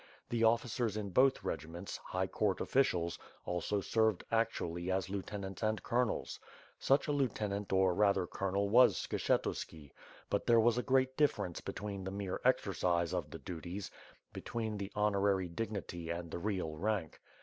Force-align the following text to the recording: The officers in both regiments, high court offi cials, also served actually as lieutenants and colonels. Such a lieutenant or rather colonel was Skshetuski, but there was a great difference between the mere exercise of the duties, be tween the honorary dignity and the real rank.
The 0.29 0.43
officers 0.43 0.97
in 0.97 1.11
both 1.11 1.43
regiments, 1.43 1.97
high 1.97 2.25
court 2.25 2.59
offi 2.59 2.79
cials, 2.79 3.19
also 3.45 3.81
served 3.81 4.23
actually 4.31 4.89
as 4.89 5.11
lieutenants 5.11 5.61
and 5.61 5.83
colonels. 5.83 6.39
Such 6.79 7.07
a 7.07 7.11
lieutenant 7.11 7.71
or 7.71 7.93
rather 7.93 8.25
colonel 8.25 8.67
was 8.67 8.95
Skshetuski, 8.95 9.91
but 10.27 10.47
there 10.47 10.59
was 10.59 10.79
a 10.79 10.81
great 10.81 11.15
difference 11.17 11.61
between 11.61 12.03
the 12.03 12.09
mere 12.09 12.41
exercise 12.43 13.13
of 13.13 13.29
the 13.29 13.37
duties, 13.37 13.91
be 14.33 14.41
tween 14.41 14.75
the 14.79 14.91
honorary 14.95 15.47
dignity 15.49 16.09
and 16.09 16.31
the 16.31 16.39
real 16.39 16.75
rank. 16.77 17.21